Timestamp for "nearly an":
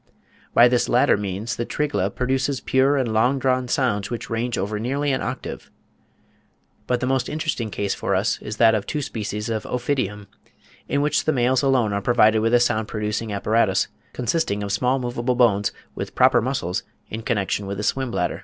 4.79-5.21